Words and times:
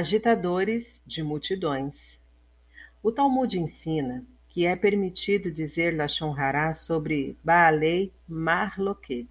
Agitadores 0.00 1.02
de 1.04 1.24
multidões. 1.24 2.20
O 3.02 3.10
Talmud 3.10 3.58
ensina 3.58 4.24
que 4.48 4.64
é 4.64 4.76
permitido 4.76 5.50
dizer 5.50 5.96
Lashon 5.96 6.32
Hará 6.38 6.72
sobre 6.72 7.36
Baalei 7.42 8.12
Marloquet, 8.28 9.26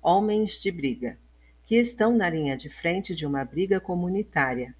homens 0.00 0.52
de 0.52 0.70
briga, 0.70 1.18
que 1.66 1.76
estão 1.76 2.16
na 2.16 2.30
linha 2.30 2.56
de 2.56 2.70
frente 2.70 3.14
de 3.14 3.26
uma 3.26 3.44
briga 3.44 3.78
comunitária. 3.78 4.74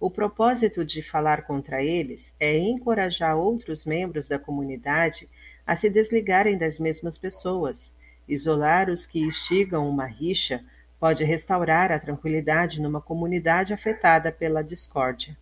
O 0.00 0.10
propósito 0.10 0.84
de 0.84 1.04
falar 1.04 1.42
contra 1.42 1.80
eles 1.80 2.34
é 2.40 2.58
encorajar 2.58 3.36
outros 3.36 3.84
membros 3.84 4.26
da 4.26 4.40
comunidade 4.40 5.28
a 5.64 5.76
se 5.76 5.88
desligarem 5.88 6.58
das 6.58 6.80
mesmas 6.80 7.16
pessoas. 7.16 7.94
Isolar 8.26 8.90
os 8.90 9.06
que 9.06 9.20
instigam 9.20 9.88
uma 9.88 10.06
rixa 10.06 10.64
pode 10.98 11.24
restaurar 11.24 11.92
a 11.92 11.98
tranquilidade 11.98 12.80
numa 12.80 13.00
comunidade 13.00 13.72
afetada 13.72 14.32
pela 14.32 14.62
discórdia. 14.62 15.36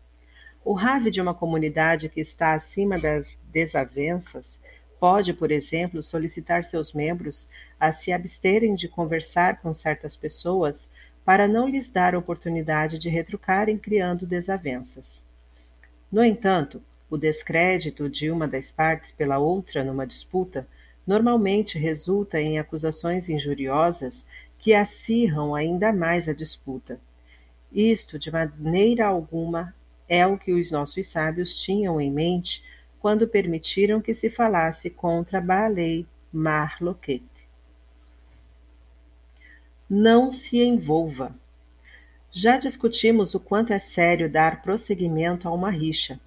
O 0.65 0.73
rave 0.73 1.11
de 1.11 1.21
uma 1.21 1.35
comunidade 1.35 2.09
que 2.09 2.21
está 2.21 2.55
acima 2.55 2.97
das 3.01 3.39
desavenças 3.53 4.59
pode, 4.99 5.33
por 5.33 5.51
exemplo, 5.51 6.03
solicitar 6.03 6.65
seus 6.65 6.93
membros 6.93 7.49
a 7.79 7.93
se 7.93 8.13
absterem 8.13 8.75
de 8.75 8.89
conversar 8.89 9.61
com 9.61 9.73
certas 9.73 10.17
pessoas 10.17 10.89
para 11.25 11.47
não 11.47 11.69
lhes 11.69 11.89
dar 11.89 12.15
oportunidade 12.15 12.99
de 12.99 13.09
retrucarem 13.09 13.79
criando 13.79 14.27
desavenças. 14.27 15.23
No 16.11 16.25
entanto, 16.25 16.83
o 17.11 17.17
descrédito 17.17 18.09
de 18.09 18.31
uma 18.31 18.49
das 18.49 18.71
partes 18.71 19.13
pela 19.13 19.39
outra 19.39 19.85
numa 19.85 20.07
disputa 20.07 20.67
normalmente 21.07 21.79
resulta 21.79 22.41
em 22.41 22.59
acusações 22.59 23.29
injuriosas 23.29 24.27
que 24.59 24.75
acirram 24.75 25.55
ainda 25.55 25.93
mais 25.93 26.29
a 26.29 26.33
disputa. 26.33 27.01
Isto, 27.73 28.19
de 28.19 28.31
maneira 28.31 29.07
alguma, 29.07 29.75
é 30.09 30.27
o 30.27 30.39
que 30.39 30.53
os 30.53 30.71
nossos 30.71 31.07
sábios 31.09 31.57
tinham 31.57 32.01
em 32.01 32.11
mente 32.11 32.63
quando 33.01 33.29
permitiram 33.29 34.01
que 34.01 34.15
se 34.15 34.31
falasse 34.31 34.91
contra 34.91 35.41
Baalei 35.41 36.07
Marloquete. 36.33 37.25
Não 39.89 40.33
se 40.33 40.59
envolva. 40.59 41.35
Já 42.33 42.57
discutimos 42.57 43.35
o 43.35 43.41
quanto 43.41 43.73
é 43.73 43.79
sério 43.79 44.29
dar 44.29 44.63
prosseguimento 44.63 45.49
a 45.49 45.53
uma 45.53 45.71
rixa. 45.71 46.21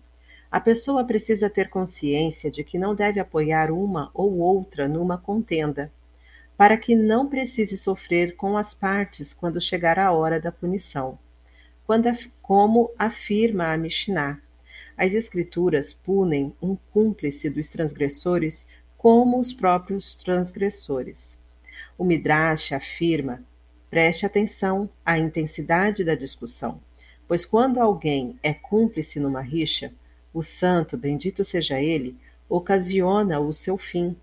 A 0.52 0.59
pessoa 0.59 1.03
precisa 1.03 1.50
ter 1.50 1.70
consciência 1.70 2.50
de 2.50 2.64
que 2.64 2.80
não 2.80 2.96
deve 2.96 3.20
apoiar 3.20 3.70
uma 3.70 4.09
ou 4.14 4.40
outra 4.40 4.88
numa 4.88 5.18
contenda, 5.18 5.92
para 6.60 6.76
que 6.76 6.94
não 6.94 7.30
precise 7.30 7.78
sofrer 7.78 8.36
com 8.36 8.58
as 8.58 8.74
partes 8.74 9.34
quando 9.34 9.62
chegar 9.62 9.98
a 9.98 10.12
hora 10.12 10.42
da 10.42 10.52
punição. 10.52 11.18
Como 12.42 12.92
afirma 13.00 13.72
a 13.72 13.78
Mishnah, 13.78 14.42
as 14.98 15.14
Escrituras 15.14 15.94
punem 15.94 16.54
um 16.62 16.76
cúmplice 16.92 17.50
dos 17.50 17.70
transgressores 17.70 18.66
como 18.98 19.40
os 19.40 19.54
próprios 19.54 20.18
transgressores. 20.18 21.38
O 21.98 22.04
Midrash 22.04 22.74
afirma: 22.74 23.42
preste 23.90 24.26
atenção 24.26 24.90
à 25.06 25.18
intensidade 25.18 26.04
da 26.04 26.14
discussão, 26.14 26.82
pois 27.26 27.46
quando 27.46 27.80
alguém 27.80 28.38
é 28.44 28.54
cúmplice 28.54 29.18
numa 29.18 29.40
rixa, 29.40 29.94
o 30.34 30.44
santo, 30.44 30.98
bendito 30.98 31.46
seja 31.46 31.80
ele, 31.80 32.18
ocasiona 32.50 33.40
o 33.40 33.54
seu 33.54 33.78
fim, 33.78 34.14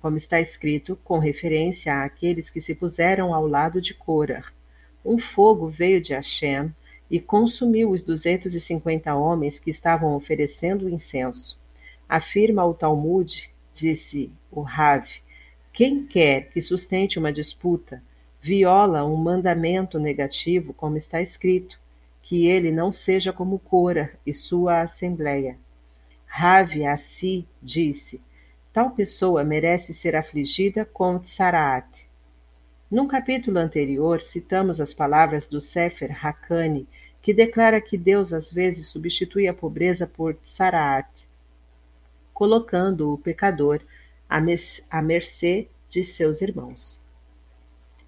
como 0.00 0.16
está 0.16 0.40
escrito 0.40 0.98
com 1.04 1.18
referência 1.18 2.02
àqueles 2.02 2.48
que 2.48 2.60
se 2.60 2.74
puseram 2.74 3.34
ao 3.34 3.46
lado 3.46 3.80
de 3.80 3.94
Corar. 3.94 4.52
Um 5.04 5.18
fogo 5.18 5.68
veio 5.68 6.00
de 6.00 6.14
Hashem 6.14 6.74
e 7.10 7.20
consumiu 7.20 7.90
os 7.90 8.02
duzentos 8.02 8.54
e 8.54 8.60
cinquenta 8.60 9.14
homens 9.14 9.58
que 9.58 9.70
estavam 9.70 10.14
oferecendo 10.14 10.88
incenso. 10.88 11.58
Afirma 12.08 12.64
o 12.64 12.74
Talmud, 12.74 13.50
disse 13.74 14.30
o 14.50 14.62
Rav, 14.62 15.06
quem 15.72 16.06
quer 16.06 16.50
que 16.50 16.60
sustente 16.60 17.18
uma 17.18 17.32
disputa, 17.32 18.02
viola 18.42 19.04
um 19.04 19.16
mandamento 19.16 19.98
negativo, 19.98 20.72
como 20.72 20.96
está 20.96 21.20
escrito, 21.20 21.78
que 22.22 22.46
ele 22.46 22.70
não 22.70 22.92
seja 22.92 23.32
como 23.32 23.58
Cora 23.58 24.12
e 24.26 24.32
sua 24.32 24.82
assembleia. 24.82 25.56
Rave 26.26 26.86
a 26.86 26.96
si 26.96 27.46
disse: 27.62 28.20
Tal 28.72 28.92
pessoa 28.92 29.42
merece 29.42 29.92
ser 29.92 30.14
afligida 30.14 30.84
com 30.84 31.18
Tsaraat. 31.18 31.88
Num 32.88 33.08
capítulo 33.08 33.58
anterior, 33.58 34.22
citamos 34.22 34.80
as 34.80 34.94
palavras 34.94 35.48
do 35.48 35.60
Sefer 35.60 36.16
Hakani, 36.24 36.86
que 37.20 37.34
declara 37.34 37.80
que 37.80 37.98
Deus 37.98 38.32
às 38.32 38.52
vezes 38.52 38.86
substitui 38.86 39.48
a 39.48 39.54
pobreza 39.54 40.06
por 40.06 40.34
Tsaraat, 40.34 41.10
colocando 42.32 43.12
o 43.12 43.18
pecador 43.18 43.80
à 44.28 45.02
mercê 45.02 45.68
de 45.88 46.04
seus 46.04 46.40
irmãos. 46.40 47.00